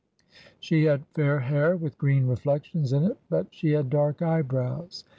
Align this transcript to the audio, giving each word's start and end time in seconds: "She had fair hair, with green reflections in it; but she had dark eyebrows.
"She 0.59 0.85
had 0.85 1.05
fair 1.13 1.41
hair, 1.41 1.77
with 1.77 1.99
green 1.99 2.25
reflections 2.25 2.91
in 2.91 3.03
it; 3.03 3.19
but 3.29 3.53
she 3.53 3.73
had 3.73 3.91
dark 3.91 4.23
eyebrows. 4.23 5.05